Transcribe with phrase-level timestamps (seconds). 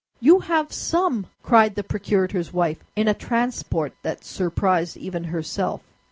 [0.19, 5.83] "You have some!" cried the procurator's wife, in a transport that surprised even herself.